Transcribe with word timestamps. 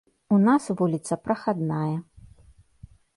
У 0.35 0.37
нас 0.45 0.69
вуліца 0.79 1.17
прахадная. 1.25 1.91